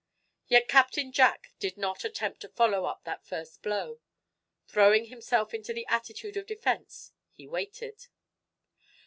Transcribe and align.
Yet 0.47 0.67
Captain 0.67 1.11
Jack 1.11 1.51
did 1.59 1.77
not 1.77 2.03
attempt 2.03 2.39
to 2.39 2.49
follow 2.49 2.85
up 2.85 3.03
that 3.03 3.23
first 3.23 3.61
blow. 3.61 3.99
Throwing 4.65 5.05
himself 5.05 5.53
into 5.53 5.73
the 5.73 5.85
attitude 5.85 6.35
of 6.37 6.47
defense, 6.47 7.11
he 7.31 7.45
waited. 7.45 8.07